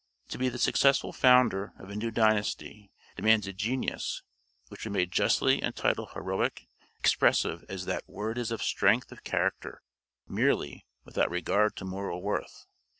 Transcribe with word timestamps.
To 0.29 0.39
be 0.39 0.49
the 0.49 0.57
successful 0.57 1.13
founder 1.13 1.73
of 1.77 1.91
a 1.91 1.95
new 1.95 2.09
dynasty 2.09 2.89
demands 3.15 3.45
a 3.45 3.53
genius 3.53 4.23
which 4.69 4.83
we 4.83 4.89
may 4.89 5.05
justly 5.05 5.61
entitle 5.61 6.07
heroic, 6.07 6.65
expressive 6.97 7.63
as 7.69 7.85
that 7.85 8.09
word 8.09 8.39
is 8.39 8.49
of 8.49 8.63
strength 8.63 9.11
of 9.11 9.23
character 9.23 9.83
merely, 10.27 10.87
without 11.05 11.29
regard 11.29 11.75
to 11.75 11.85
moral 11.85 12.19
worth. 12.23 12.65